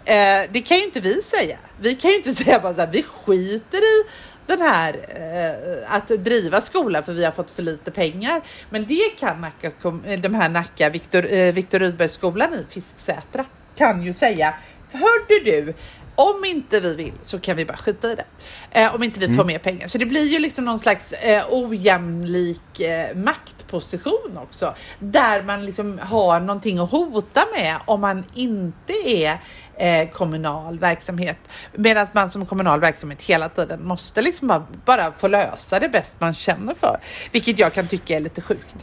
[0.05, 1.59] Eh, det kan ju inte vi säga.
[1.81, 4.07] Vi kan ju inte säga bara så här, vi skiter i
[4.47, 8.43] den här eh, att driva skola för vi har fått för lite pengar.
[8.71, 9.73] Men det kan Nacka,
[10.07, 13.45] eh, de här Nacka, Viktor, eh, Viktor Rydbergsskolan i Fisksätra
[13.77, 14.55] kan ju säga,
[14.93, 15.75] hörde du,
[16.17, 18.25] om inte vi vill så kan vi bara skita i det.
[18.71, 19.87] Eh, om inte vi får mer pengar.
[19.87, 24.75] Så det blir ju liksom någon slags eh, ojämlik eh, maktposition också.
[24.99, 29.41] Där man liksom har någonting att hota med om man inte är
[29.79, 31.39] eh, kommunal verksamhet.
[31.75, 36.21] Medan man som kommunal verksamhet hela tiden måste liksom bara, bara få lösa det bäst
[36.21, 36.97] man känner för.
[37.33, 38.77] Vilket jag kan tycka är lite sjukt.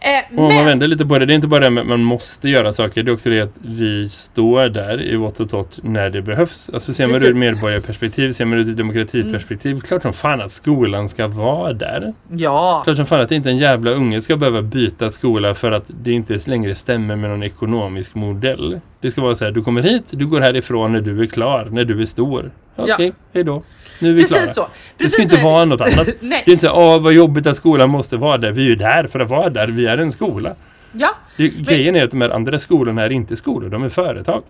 [0.00, 1.88] Eh, om man men, vänder lite på det, det är inte bara det med att
[1.88, 5.50] man måste göra saker, det är också det att vi står där i vått och
[5.50, 6.70] torrt när det behövs.
[6.74, 10.52] Alltså ser man ur ett medborgarperspektiv, ser man ur ett demokratiperspektiv, klart som fan att
[10.52, 12.14] skolan ska vara där.
[12.28, 15.84] ja, Klart som fan att inte en jävla unge ska behöva byta skola för att
[15.86, 18.80] det inte längre stämmer med någon ekonomisk modell.
[19.00, 21.68] Det ska vara så här, du kommer hit, du går härifrån när du är klar,
[21.70, 22.50] när du är stor.
[22.76, 23.12] Okej, Ja.
[23.34, 23.62] hej då.
[24.00, 24.40] Nu är vi klara.
[24.40, 24.60] precis så.
[24.62, 26.06] Det Precis ska inte så vara något annat.
[26.20, 28.50] Det är inte så åh vad jobbigt att skolan måste vara där.
[28.52, 29.68] Vi är ju där för att vara där.
[29.68, 30.54] Vi är en skola.
[30.92, 34.42] Ja, Det, grejen är att de här andra skolorna är inte skolor, de är företag.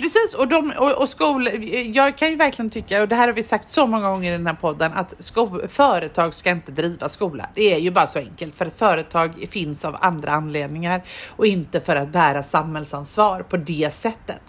[0.00, 1.48] Precis, och, de, och, och skol,
[1.94, 4.36] jag kan ju verkligen tycka, och det här har vi sagt så många gånger i
[4.36, 7.48] den här podden, att sko, företag ska inte driva skola.
[7.54, 11.02] Det är ju bara så enkelt, för att företag finns av andra anledningar
[11.36, 14.42] och inte för att bära samhällsansvar på det sättet.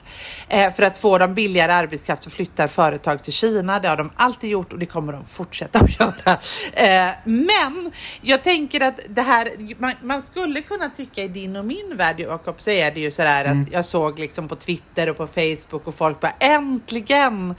[0.47, 3.79] Eh, för att få de billigare arbetskraft så flyttar företag till Kina.
[3.79, 6.37] Det har de alltid gjort och det kommer de fortsätta att göra.
[6.73, 11.65] Eh, men jag tänker att det här, man, man skulle kunna tycka i din och
[11.65, 15.09] min värld, Jakob, så är det ju så där att jag såg liksom på Twitter
[15.09, 15.40] och på Facebook
[15.87, 17.55] och folk bara äntligen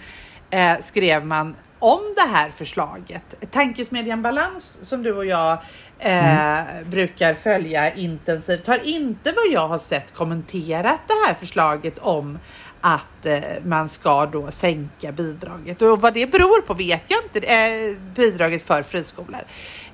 [0.50, 3.50] eh, skrev man om det här förslaget.
[3.50, 5.58] Tankesmedjan Balans som du och jag
[5.98, 12.38] eh, brukar följa intensivt har inte vad jag har sett kommenterat det här förslaget om
[12.80, 15.82] att eh, man ska då sänka bidraget.
[15.82, 19.42] Och vad det beror på vet jag inte, eh, bidraget för friskolor.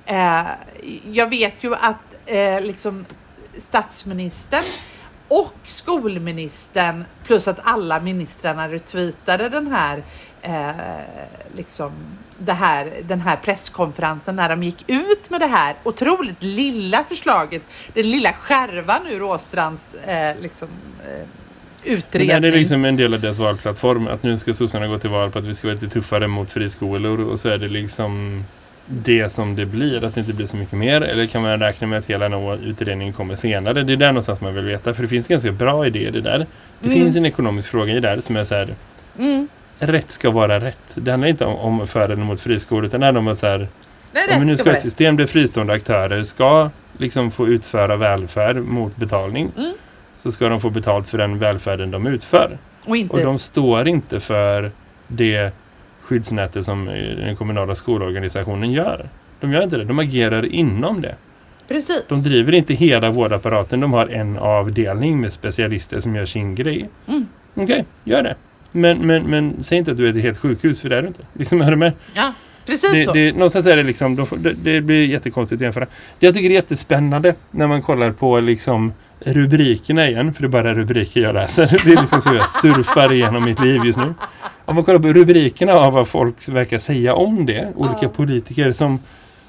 [0.05, 0.47] Eh,
[1.11, 3.05] jag vet ju att eh, liksom
[3.57, 4.63] statsministern
[5.29, 10.03] och skolministern plus att alla ministrarna retweetade den här
[10.41, 10.71] eh,
[11.55, 11.91] liksom
[12.37, 17.61] det här, den här presskonferensen när de gick ut med det här otroligt lilla förslaget,
[17.93, 20.67] den lilla skärvan ur Åstrands eh, liksom,
[21.07, 21.27] eh,
[21.83, 22.31] Det utredning.
[22.31, 24.07] här är liksom en del av deras valplattform.
[24.07, 26.51] Att nu ska sossarna gå till val på att vi ska vara lite tuffare mot
[26.51, 27.19] friskolor.
[27.19, 28.43] Och så är det liksom
[28.91, 30.03] det som det blir.
[30.03, 31.01] Att det inte blir så mycket mer.
[31.01, 33.83] Eller kan man räkna med att hela utredningen kommer senare.
[33.83, 34.93] Det är där någonstans man vill veta.
[34.93, 36.45] För det finns ganska bra idéer i det där.
[36.79, 36.99] Det Mm.
[36.99, 38.75] finns en ekonomisk fråga i det där som är så här.
[39.19, 39.47] Mm.
[39.79, 40.77] Rätt ska vara rätt.
[40.95, 42.85] Det handlar inte om, om för eller mot friskolor.
[42.85, 43.67] Utan det handlar om att så här.
[44.11, 47.47] Nej, Om vi nu ska ska ha ett system där fristående aktörer ska liksom få
[47.47, 49.51] utföra välfärd mot betalning.
[49.57, 49.73] Mm.
[50.17, 52.57] Så ska de få betalt för den välfärden de utför.
[52.85, 54.71] och inte Och de står inte för
[55.07, 55.51] det
[56.09, 59.09] skyddsnätet som eh, den kommunala skolorganisationen gör.
[59.39, 59.83] De gör inte det.
[59.83, 61.15] De agerar inom det.
[61.67, 62.05] precis.
[62.09, 63.79] De driver inte hela vårdapparaten.
[63.79, 66.89] De har en avdelning med specialister som gör sin grej.
[67.07, 67.25] Mm.
[67.55, 68.35] Okej, gör det.
[68.71, 71.07] Men, men, men säg inte att du är ett helt sjukhus för det är du
[71.07, 71.21] inte.
[71.33, 71.93] Liksom, är du med?
[72.13, 72.33] Ja,
[72.65, 73.13] precis Det, så.
[73.13, 75.87] det, någonstans är det liksom, det, det blir jättekonstigt att jämföra.
[76.19, 80.49] Det jag tycker är jättespännande när man kollar på liksom rubrikerna igen, för det är
[80.49, 81.65] bara rubriker jag läser.
[81.85, 84.13] Det är liksom så jag surfar igenom mitt liv just nu.
[84.65, 88.09] Om man kollar på rubrikerna av vad folk verkar säga om det, olika Ja.
[88.09, 88.99] politiker som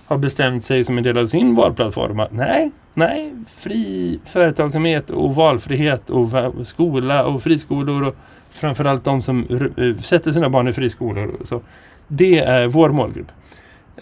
[0.07, 5.35] har bestämt sig som en del av sin valplattform att nej, nej, fri företagsamhet och
[5.35, 6.29] valfrihet och
[6.65, 8.17] skola och friskolor och
[8.51, 11.61] framförallt de som eh, sätter sina barn i friskolor och så.
[12.09, 13.29] Det är vår målgrupp.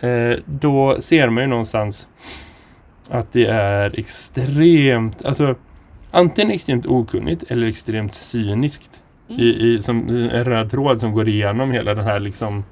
[0.00, 2.08] Eh, då ser man ju någonstans
[3.10, 5.54] att det är extremt, alltså
[6.10, 9.02] antingen extremt okunnigt eller extremt cyniskt.
[9.30, 12.64] I, i, som en röd tråd som går igenom hela den här liksom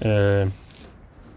[0.00, 0.48] eh,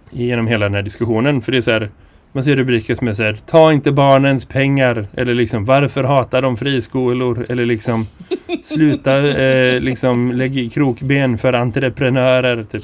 [0.09, 1.41] genom hela den här diskussionen.
[1.41, 1.89] För det är så här,
[2.31, 5.07] man ser rubriker som är så här, ta inte barnens pengar.
[5.13, 7.45] Eller liksom, varför hatar de friskolor?
[7.49, 8.07] Eller liksom,
[8.63, 12.63] sluta eh, liksom, lägg i krokben för entreprenörer.
[12.63, 12.83] Typ.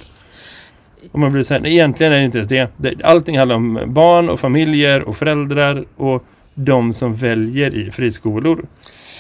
[1.12, 2.70] Och man blir så här, egentligen är det inte ens det.
[2.78, 3.04] det.
[3.04, 8.66] Allting handlar om barn och familjer och föräldrar och de som väljer i friskolor.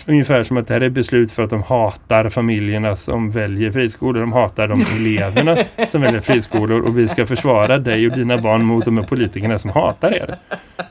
[0.05, 4.21] Ungefär som att det här är beslut för att de hatar familjerna som väljer friskolor.
[4.21, 6.81] De hatar de eleverna som väljer friskolor.
[6.81, 10.37] Och vi ska försvara dig och dina barn mot de här politikerna som hatar er.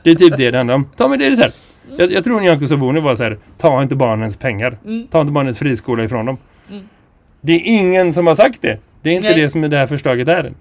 [0.03, 0.89] Det är typ det det handlar om.
[0.95, 1.51] Ta med det så här.
[1.97, 3.37] Jag, jag tror Nyamko Sabuni var så här.
[3.57, 4.77] Ta inte barnens pengar.
[5.11, 6.37] Ta inte barnens friskola ifrån dem.
[7.41, 8.79] Det är ingen som har sagt det.
[9.01, 9.41] Det är inte Nej.
[9.41, 10.53] det som det här förslaget är.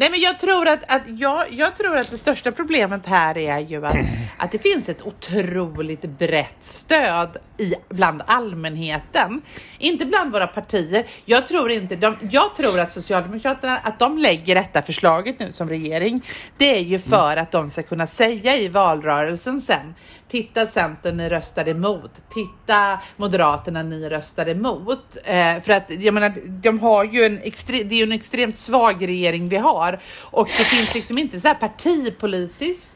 [0.00, 3.58] Nej, men jag tror att, att, jag, jag tror att det största problemet här är
[3.58, 3.96] ju att,
[4.38, 9.42] att det finns ett otroligt brett stöd i, bland allmänheten.
[9.78, 11.06] Inte bland våra partier.
[11.24, 15.68] Jag tror, inte, de, jag tror att Socialdemokraterna, att de lägger detta förslaget nu som
[15.68, 16.24] regering,
[16.56, 19.94] det är ju för att de ska kunna säga i valrörelsen sen,
[20.30, 22.10] titta Centern, ni röstade emot.
[22.34, 25.16] Titta Moderaterna, ni röstade emot.
[25.24, 28.60] Eh, för att jag menar, de har ju en, extre, det är ju en extremt
[28.60, 32.90] svag regering vi har och det finns liksom inte så här partipolitiskt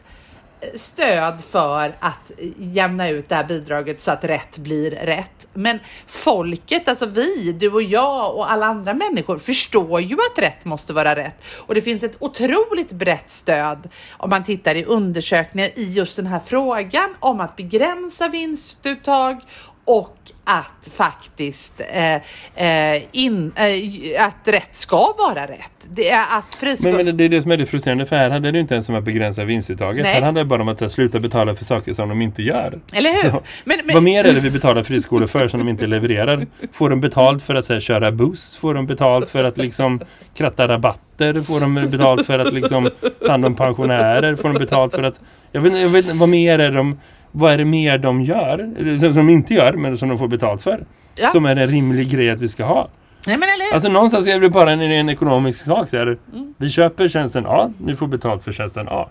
[0.75, 5.47] stöd för att jämna ut det här bidraget så att rätt blir rätt.
[5.55, 10.65] Men folket, alltså vi, du och jag och alla andra människor förstår ju att rätt
[10.65, 11.43] måste vara rätt.
[11.57, 16.27] Och det finns ett otroligt brett stöd om man tittar i undersökningar i just den
[16.27, 19.41] här frågan om att begränsa vinstuttag
[19.85, 22.15] och att faktiskt eh,
[22.95, 25.71] eh, in, eh, att rätt ska vara rätt.
[25.91, 26.83] Det är att.
[26.85, 28.89] Men, men det är det som är det frustrerande för här handlar det inte ens
[28.89, 30.03] om att begränsa vinstuttaget.
[30.03, 30.15] Nej.
[30.15, 32.79] Här handlar det bara om att sluta betala för saker som de inte gör.
[32.93, 33.31] Eller hur?
[33.31, 36.47] Så, Men, men, Vad mer är det vi betalar friskolor för som de inte levererar?
[36.73, 38.57] Får de betalt för att här, köra buss?
[38.57, 40.01] Får de betalt för att liksom
[40.37, 41.41] kratta rabatter?
[41.41, 42.91] Får de betalt för att liksom
[43.27, 44.37] ta hand om pensionärer?
[44.37, 45.21] Får de betalt för att...
[45.53, 46.99] Jag vet, jag vet vad mer är de...
[47.37, 48.99] Vad är det mer de gör?
[48.99, 50.85] Som de inte gör, men som de får betalt för.
[51.15, 51.29] Ja.
[51.29, 52.89] Som är en rimlig grej att vi ska ha.
[53.27, 53.75] Nej, men eller hur?
[53.75, 55.89] Alltså någonstans är det bara en, en ekonomisk sak.
[55.89, 56.19] Så här.
[56.57, 59.09] Vi köper tjänsten A, ni får betalt för tjänsten A.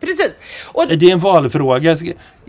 [0.00, 0.38] Precis.
[0.72, 1.96] Och, Är det en valfråga?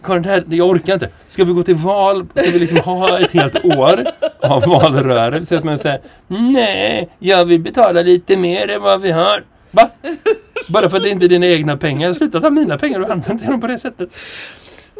[0.04, 1.10] Karin, här, jag orkar inte.
[1.28, 2.28] Ska vi gå till val?
[2.36, 4.06] Ska vi liksom ha ett helt år
[4.41, 5.58] av valrörelse?
[5.58, 9.43] Att man säger, nej, jag vill betala lite mer än vad vi har.
[9.72, 9.89] Va?
[10.69, 12.13] Bara för att det inte är dina egna pengar.
[12.13, 14.10] Sluta ta mina pengar och använda dem på det sättet.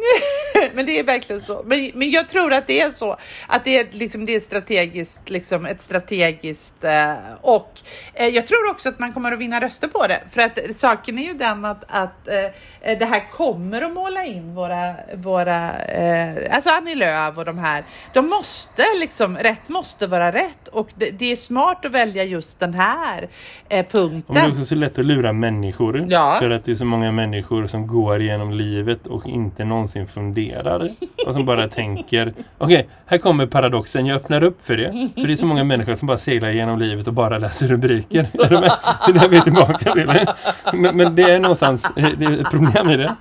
[0.74, 1.62] men det är verkligen så.
[1.66, 3.16] Men, men jag tror att det är så.
[3.46, 7.80] Att det är, liksom, det är strategiskt, liksom, ett strategiskt eh, och
[8.14, 10.20] eh, jag tror också att man kommer att vinna röster på det.
[10.30, 14.54] För att saken är ju den att, att eh, det här kommer att måla in
[14.54, 17.84] våra, våra eh, alltså Annie Lööf och de här.
[18.12, 22.60] De måste liksom, rätt måste vara rätt och det, det är smart att välja just
[22.60, 24.50] den här eh, Och det är punkten.
[24.50, 26.06] också så lätt att lura människor.
[26.08, 26.36] Ja.
[26.38, 30.88] För att det är så många människor som går genom livet och inte någonsin funderar.
[31.26, 35.08] Och som bara tänker, okej, här kommer paradoxen, jag öppnar upp för det.
[35.14, 38.26] För det är så många människor som bara seglar genom livet och bara läser rubriker.
[38.32, 38.72] Är du med?
[39.06, 40.26] Det är vi tillbaka till.
[40.72, 43.14] Men, men det är någonstans, det är ett problem i det.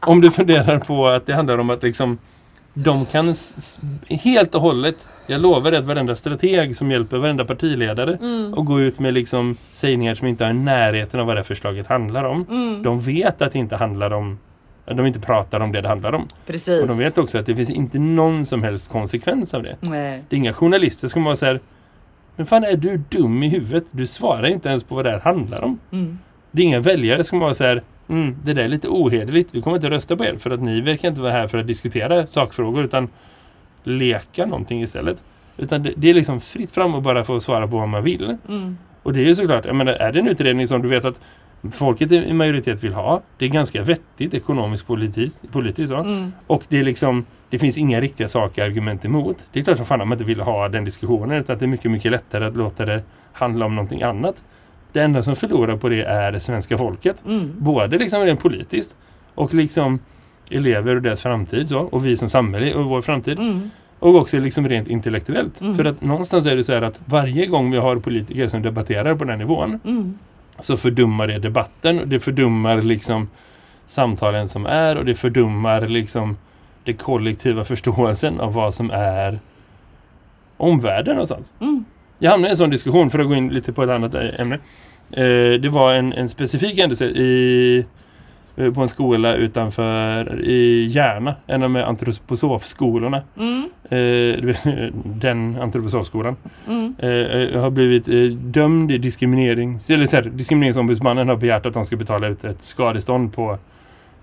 [0.00, 2.18] Om du funderar på att det handlar om att liksom
[2.74, 3.34] de kan
[4.08, 8.18] helt och hållet, jag lovar dig att varenda strateg som hjälper varenda partiledare
[8.54, 11.86] och gå ut med liksom sägningar som inte i närheten av vad det här förslaget
[11.86, 12.46] handlar om.
[12.84, 14.38] De vet att det inte handlar om
[14.84, 16.28] de inte pratar om det det handlar om.
[16.46, 16.82] Precis.
[16.82, 19.76] Och de vet också att det finns inte någon som helst konsekvens av det.
[19.80, 20.22] Nej.
[20.28, 21.60] Det är inga journalister som vara så här
[22.36, 23.84] Men fan är du dum i huvudet?
[23.90, 25.78] Du svarar inte ens på vad det här handlar om.
[25.90, 26.18] Mm.
[26.50, 29.54] Det är inga väljare som vara så här mm, Det där är lite ohederligt.
[29.54, 31.66] Vi kommer inte rösta på er för att ni verkar inte vara här för att
[31.66, 33.08] diskutera sakfrågor utan
[33.84, 35.22] leka någonting istället.
[35.56, 38.36] Utan det, det är liksom fritt fram och bara få svara på vad man vill.
[38.48, 38.78] Mm.
[39.02, 41.20] Och det är ju såklart, jag menar, är det en utredning som du vet att
[41.70, 45.92] folket i majoritet vill ha, det är ganska vettigt ekonomiskt politiskt, politiskt.
[45.92, 46.32] Mm.
[46.46, 49.48] Och det är liksom, det finns inga riktiga sakargument emot.
[49.52, 51.66] Det är klart som fan att man inte vill ha den diskussionen utan att det
[51.66, 54.44] är mycket, mycket lättare att låta det handla om någonting annat.
[54.92, 57.16] Det enda som förlorar på det är det svenska folket.
[57.26, 57.52] Mm.
[57.58, 58.94] Både liksom rent politiskt
[59.34, 59.98] och liksom
[60.50, 63.38] elever och deras framtid så, och vi som samhälle och vår framtid.
[63.38, 63.70] Mm.
[63.98, 65.60] Och också liksom rent intellektuellt.
[65.60, 65.76] Mm.
[65.76, 69.14] För att någonstans är det så här att varje gång vi har politiker som debatterar
[69.14, 70.18] på den nivån Mm.
[70.58, 73.28] Så fördummar det debatten och det fördummar liksom
[73.86, 76.36] samtalen som är och det fördummar liksom
[76.84, 79.40] det kollektiva förståelsen av vad som är
[80.56, 81.54] omvärlden någonstans.
[81.60, 81.84] Mm.
[82.18, 84.58] Jag hamnade i en sån diskussion för att gå in lite på ett annat ämne.
[85.10, 87.86] Eh, det var en, en specifik händelse i,
[88.56, 93.22] på en skola utanför i Järna, en av antroposofskolorna.
[93.38, 93.68] Mm.
[93.90, 94.54] Eh,
[95.04, 96.36] den antroposofskolan
[96.68, 96.94] Mm.
[96.98, 99.80] eh, eh, har blivit eh, dömd i diskriminering.
[99.88, 103.58] Eller så här, diskrimineringsombudsmannen har begärt att de ska betala ut ett skadestånd på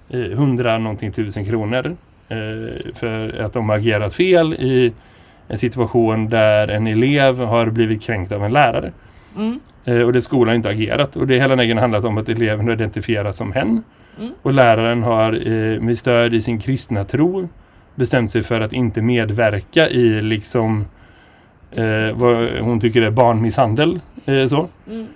[0.10, 1.96] eh, 100 någonting tusen kronor
[2.30, 4.94] eh, för att de har agerat fel i
[5.48, 8.92] en situation där en elev har blivit kränkt av en lärare.
[9.38, 9.60] Mm.
[9.86, 11.16] Eh, och det skolan inte agerat.
[11.16, 13.84] Och det hela vägen handlat om att eleven har identifierats som hen.
[14.20, 14.32] Mm.
[14.42, 17.50] Och läraren har eh, med stöd i sin kristna tro
[17.96, 20.86] bestämt sig för att inte medverka i liksom
[21.72, 24.00] eh, vad hon tycker är barnmisshandel.
[24.26, 24.68] Eh, så.
[24.90, 25.08] Mm.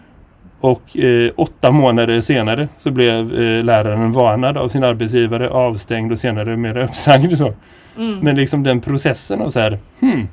[0.60, 6.20] Och eh, åtta månader senare så blev eh, läraren varnad av sin arbetsgivare, avstängd och
[6.20, 7.38] senare mer uppsagd.
[7.38, 7.54] Så.
[7.98, 8.20] Mm.
[8.20, 10.28] Men liksom den processen och så här, hmm,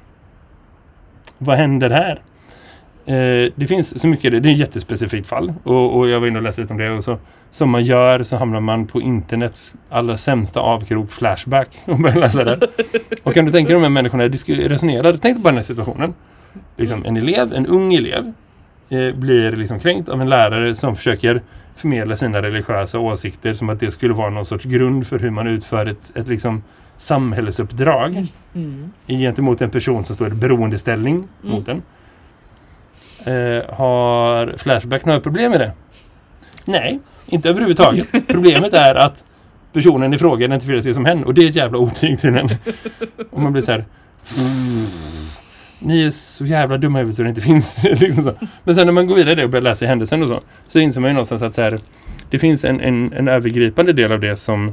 [1.38, 2.20] vad händer här?
[3.10, 6.38] Eh, det finns så mycket, det är ett jättespecifikt fall och, och jag var inne
[6.38, 7.18] och läste lite om det och så
[7.50, 12.44] som man gör så hamnar man på internets allra sämsta avkrok flashback och börjar läsa
[12.44, 12.60] det.
[13.22, 14.24] och kan du tänka dig de här människorna
[14.68, 16.14] resonerar, tänk på den här situationen.
[16.76, 18.32] Liksom en elev, en ung elev
[18.90, 21.42] eh, blir liksom kränkt av en lärare som försöker
[21.76, 25.46] förmedla sina religiösa åsikter som att det skulle vara någon sorts grund för hur man
[25.46, 26.62] utför ett, ett liksom
[26.96, 28.90] samhällsuppdrag Mm.
[29.06, 31.82] gentemot en person som står i beroendeställning mot den.
[33.24, 35.72] Eh, har Flashback några problem med det?
[36.64, 38.26] Nej, inte överhuvudtaget.
[38.28, 39.24] Problemet är att
[39.72, 42.48] personen i fråga identifierar sig som hen och det är ett jävla otyg tydligen.
[43.30, 43.84] Och man blir så här
[44.38, 44.86] "Mm,
[45.78, 47.82] ni är så jävla dumma i huvudet så det inte finns.
[48.00, 48.32] liksom så.
[48.64, 50.40] Men sen när man går vidare i det och börjar läsa i händelsen och så
[50.66, 51.78] så inser man ju någonstans att så här,
[52.30, 54.72] det finns en, en, en övergripande del av det som,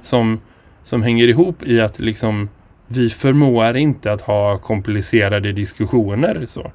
[0.00, 0.40] som,
[0.84, 2.48] som hänger ihop i att liksom
[2.86, 6.72] vi förmår inte att ha komplicerade diskussioner så.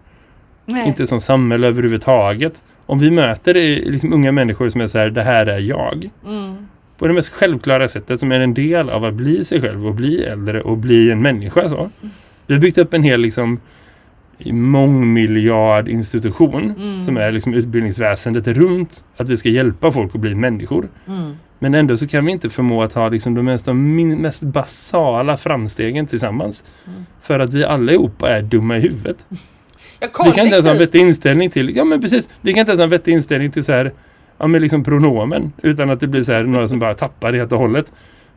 [0.70, 0.88] Nej.
[0.88, 2.64] Inte som samhälle överhuvudtaget.
[2.86, 3.54] Om vi möter
[3.92, 6.10] liksom unga människor som är så här, det här är jag.
[6.26, 6.56] Mm.
[6.98, 9.96] På det mest självklara sättet som är en del av att bli sig själv och
[9.96, 11.90] bli äldre och bli en människa så.
[12.48, 13.60] Vi har byggt upp en hel liksom
[14.52, 17.04] mångmiljardinstitution Mm.
[17.04, 20.88] som är liksom utbildningsväsendet runt att vi ska hjälpa folk att bli människor.
[21.08, 21.32] Mm.
[21.60, 25.38] Men ändå så kan vi inte förmå att ha liksom de mest, de mest basala
[25.38, 26.64] framstegen tillsammans.
[26.88, 27.06] Mm.
[27.22, 29.18] För att vi allihopa är dumma i huvudet.
[30.00, 32.72] Vi kan inte ens ha en vettig inställning till, ja men precis, vi kan inte
[32.72, 33.92] ens ha en vettig inställning till så här,
[34.38, 35.54] ja men liksom pronomen.
[35.64, 37.86] Utan att det blir så här några som bara tappar det helt och hållet.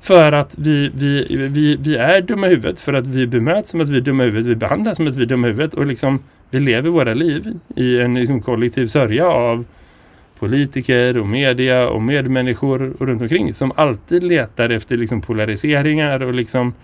[0.00, 3.80] För att vi, vi, vi, vi är dumma i huvudet, för att vi bemöts som
[3.80, 5.74] att vi är dumma i huvudet, vi behandlas som att vi är dumma i huvudet
[5.74, 9.64] och liksom vi lever våra liv i en liksom kollektiv sörja av
[10.38, 16.34] politiker och media och medmänniskor och runt omkring som alltid letar efter liksom polariseringar och
[16.34, 16.74] liksom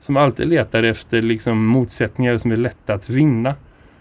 [0.00, 3.54] som alltid letar efter liksom motsättningar som är lätta att vinna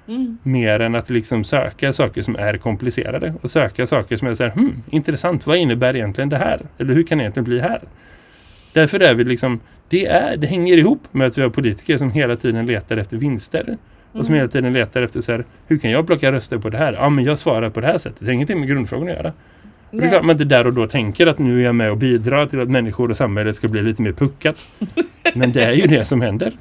[0.10, 0.38] Mm.
[0.44, 4.44] mer än att liksom söka saker som är komplicerade och söka saker som är så
[4.44, 6.62] här, hmm, intressant, vad innebär egentligen det här?
[6.78, 7.82] Eller hur kan det egentligen bli här?
[8.74, 12.12] Därför är vi liksom, det, är, det hänger ihop med att vi har politiker som
[12.12, 13.78] hela tiden letar efter vinster.
[14.12, 16.78] Och som hela tiden letar efter så här, hur kan jag plocka röster på det
[16.78, 16.94] här?
[16.94, 18.20] Ja, men jag svarar på det här sättet.
[18.20, 19.34] Det har ingenting med grundfrågan att göra.
[19.92, 21.92] Och det är klart man inte där och då tänker att nu är jag med
[21.92, 24.68] och bidrar till att människor och samhället ska bli lite mer puckat.
[25.36, 26.54] Men det är ju det som händer.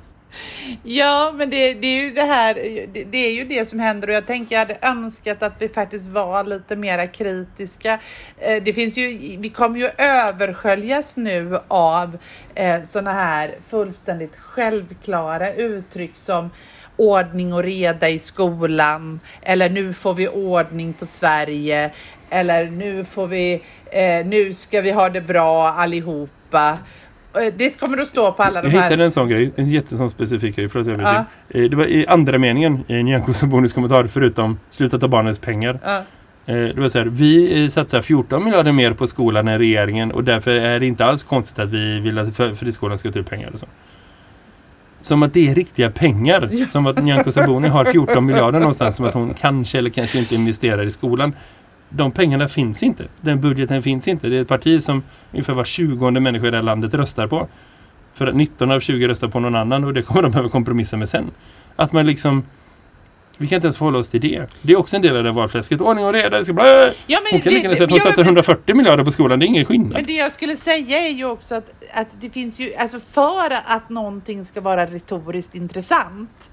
[0.82, 2.54] Ja, men det, det är ju det här,
[2.92, 5.68] det, det är ju det som händer och jag tänker jag hade önskat att vi
[5.68, 8.00] faktiskt var lite mera kritiska.
[8.38, 12.18] Eh, det finns ju, vi kommer ju översköljas nu av
[12.54, 16.50] eh, sådana här fullständigt självklara uttryck som
[16.96, 21.90] ordning och reda i skolan eller nu får vi ordning på Sverige
[22.30, 26.78] eller nu får vi, eh, nu ska vi ha det bra allihopa.
[27.34, 28.82] Eh, Det kommer att stå på alla Jag de här.
[28.84, 31.24] hittade en sån grej, en jättesån specifik grej, förlåt jag Ja.
[31.48, 31.68] ja.
[31.68, 35.78] Det var i andra meningen i Nyamko Sabonis kommentar, förutom sluta ta barnens pengar.
[35.84, 35.96] Ja.
[36.46, 40.12] Eh, Det var så här, vi eh, satsar 14 miljarder mer på skolan än regeringen
[40.12, 43.18] och därför är det inte alls konstigt att vi vill att för- friskolan ska ta
[43.18, 43.66] ut pengar och så.
[45.00, 46.48] Som att det är riktiga pengar.
[46.70, 50.34] Som att Nyamko Sabuni har 14 miljarder någonstans som att hon kanske eller kanske inte
[50.34, 51.32] investerar i skolan.
[51.90, 53.04] De pengarna finns inte.
[53.20, 54.28] Den budgeten finns inte.
[54.28, 57.48] Det är ett parti som ungefär var 20 människa i det här landet röstar på.
[58.14, 60.96] För att 19 av 20 röstar på någon annan och det kommer de behöva kompromissa
[60.96, 61.30] med sen.
[61.76, 62.44] Att man liksom
[63.40, 64.46] vi kan inte ens förhålla oss till det.
[64.62, 65.80] Det är också en del av det valfläsket.
[65.80, 66.44] Ordning och reda.
[66.44, 66.90] Ska bla...
[67.06, 69.38] Ja, Hon kan lika gärna säga att hon ja, satte men- 140 miljarder på skolan.
[69.38, 69.92] Det är ingen skillnad.
[69.92, 73.52] Men det jag skulle säga är ju också att, att det finns ju, alltså för
[73.66, 76.50] att någonting ska vara retoriskt intressant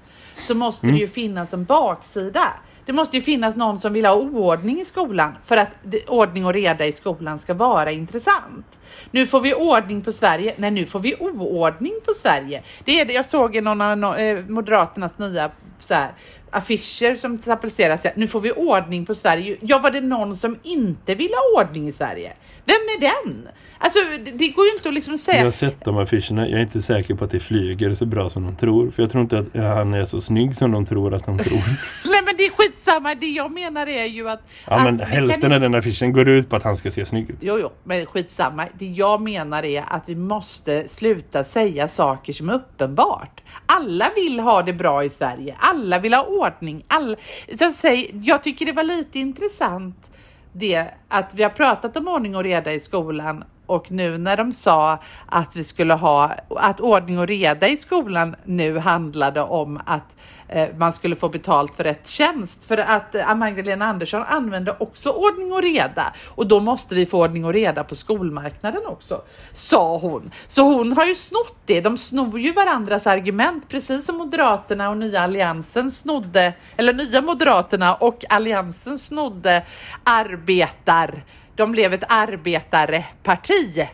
[0.48, 0.94] så måste Mm.
[0.96, 2.44] det ju finnas en baksida.
[2.86, 5.68] Det måste ju finnas någon som vill ha oordning i skolan för att
[6.06, 8.78] ordning och reda i skolan ska vara intressant.
[9.10, 10.54] Nu får vi ordning på Sverige.
[10.56, 12.62] Nej, nu får vi oordning på Sverige.
[12.84, 16.10] Det är det jag såg i någon av eh, Moderaternas nya så här,
[16.50, 18.00] affischer som tapetseras.
[18.14, 19.56] Nu får vi ordning på Sverige.
[19.60, 22.32] Ja, var det någon som inte vill ha ordning i Sverige?
[22.66, 23.48] Vem är den?
[23.78, 23.98] Alltså,
[24.34, 25.38] det, går ju inte att liksom säga.
[25.38, 26.48] Jag har sett de affischerna.
[26.48, 28.90] Jag är inte säker på att det flyger så bra som de tror.
[28.90, 31.58] För jag tror inte att han är så snygg som de tror att de tror.
[32.04, 33.14] Nej, men det är skitsamma.
[33.14, 34.40] Det jag menar är ju att...
[34.66, 37.04] Ja, att men hälften inte- av den affischen går ut på att han ska se
[37.06, 37.36] snygg ut.
[37.40, 38.64] Jo, jo, men skitsamma.
[38.78, 43.42] Det jag menar är att vi måste sluta säga saker som är uppenbart.
[43.66, 45.54] Alla vill ha det bra i Sverige.
[45.58, 46.82] Alla vill ha ordning.
[46.88, 47.16] Alla...
[47.54, 49.96] Så säg, jag tycker det var lite intressant
[50.58, 54.52] det att vi har pratat om ordning och reda i skolan och nu när de
[54.52, 60.16] sa att vi skulle ha, att ordning och reda i skolan nu handlade om att
[60.16, 62.64] eh, Eh, man skulle få betalt för rätt tjänst.
[62.64, 67.22] För att eh, Magdalena Andersson använde också ordning och reda och då måste vi få
[67.22, 69.22] ordning och reda på skolmarknaden också,
[69.52, 70.30] sa hon.
[70.46, 71.80] Så hon har ju snott det.
[71.80, 77.94] De snor ju varandras argument, precis som Moderaterna och Nya Alliansen snodde, eller Nya Moderaterna
[77.94, 79.62] och Alliansen snodde
[80.04, 81.10] arbetar
[81.56, 83.88] de blev ett arbetareparti,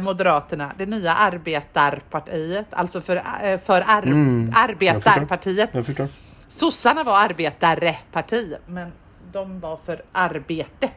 [0.00, 5.70] Moderaterna, det nya arbetarpartiet, alltså för, eh, för ar Mm, arbetarpartiet.
[5.72, 6.08] Jag förstår.
[6.48, 8.92] Sossarna var arbetareparti, men
[9.32, 10.90] de var för arbete.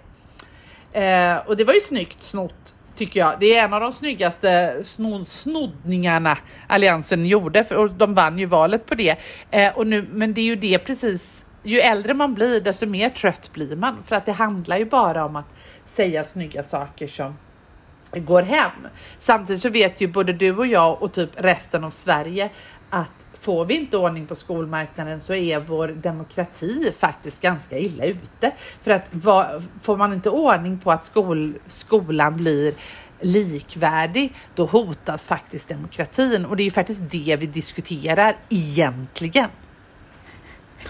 [0.91, 3.33] Eh, och det var ju snyggt snott, tycker jag.
[3.39, 8.45] Det är en av de snyggaste sno snoddningarna Alliansen gjorde, för, och de vann ju
[8.45, 9.17] valet på det.
[9.51, 13.09] Eh, och nu, men det är ju det precis, ju äldre man blir, desto mer
[13.09, 14.03] trött blir man.
[14.07, 15.47] För att det handlar ju bara om att
[15.85, 17.35] säga snygga saker som
[18.19, 18.71] går hem.
[19.19, 22.49] Samtidigt så vet ju både du och jag och typ resten av Sverige
[22.89, 28.51] att får vi inte ordning på skolmarknaden så är vår demokrati faktiskt ganska illa ute.
[28.81, 32.73] För att vad, får man inte ordning på att skol, skolan blir
[33.21, 39.49] likvärdig, då hotas faktiskt demokratin och det är ju faktiskt det vi diskuterar egentligen.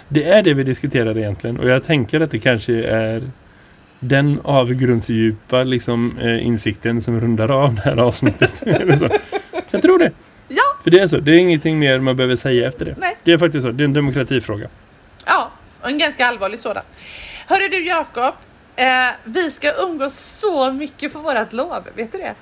[0.07, 3.31] Det är det vi diskuterar egentligen och jag tänker att det kanske är
[3.99, 8.63] den avgrundsdjupa liksom, eh, insikten som rundar av det här avsnittet.
[9.71, 10.11] Jag tror det.
[10.47, 11.17] Ja, För det är så.
[11.17, 12.95] Det är ingenting mer man behöver säga efter det.
[12.97, 13.17] Nej.
[13.23, 13.71] Det är faktiskt så.
[13.71, 14.67] Det är en demokratifråga.
[15.25, 16.83] ja, och en ganska allvarlig sådan.
[17.47, 18.33] Hörru du Jakob,
[18.75, 18.85] eh,
[19.23, 22.33] vi ska umgås så mycket på vårat lov, vet du det?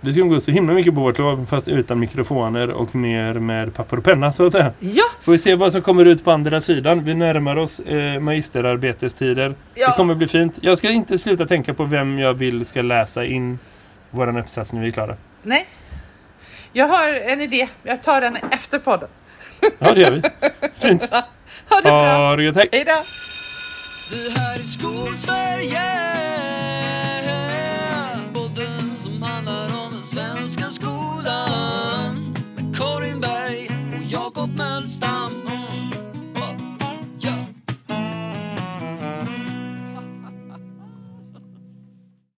[0.00, 3.74] Vi ska umgås så himla mycket på vårt lov fast utan mikrofoner och mer med
[3.74, 4.72] papper och penna så att säga.
[4.80, 7.04] Ja, Får vi se vad som kommer ut på andra sidan.
[7.04, 9.54] Vi närmar oss eh, magisterarbetestider.
[9.74, 9.88] Ja.
[9.88, 10.58] Det kommer bli fint.
[10.62, 13.58] Jag ska inte sluta tänka på vem jag vill ska läsa in
[14.10, 15.16] våran uppsats när vi är klara.
[15.42, 15.66] nej.
[16.72, 19.08] Jag har en idé, jag tar den efter podden.
[19.78, 20.22] Ja, det gör vi.
[20.88, 21.10] Fint.
[21.68, 22.56] Ha det bra, Ha det gött.
[22.56, 22.68] Hej.
[22.72, 22.92] hej då!
[24.12, 25.82] Det här är Skolsverige
[34.40, 35.39] Jakob Mölstam.